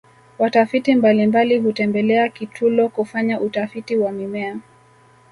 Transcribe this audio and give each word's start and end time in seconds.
watafiti 0.39 0.95
mbalimbali 0.95 1.59
hutembelea 1.59 2.29
kitulo 2.29 2.89
kufanya 2.89 3.41
utafiti 3.41 3.97
wa 3.97 4.11
mimea 4.11 4.57